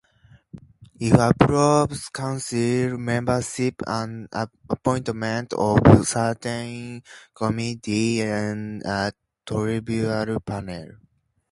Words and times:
It 0.99 1.13
approves 1.13 2.09
council 2.09 2.97
membership 2.97 3.75
and 3.85 4.27
appointment 4.67 5.53
of 5.53 6.07
certain 6.07 7.03
committees 7.35 8.21
and 8.23 8.81
a 8.83 9.13
tribunal 9.45 10.39
panel. 10.39 10.87